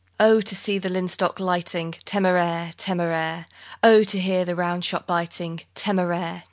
[0.19, 0.43] _Oh!
[0.45, 2.73] to see the linstock lighting, Téméraire!
[2.75, 3.45] Téméraire!
[3.83, 4.03] Oh!
[4.03, 6.39] to hear the round shot biting, Téméraire!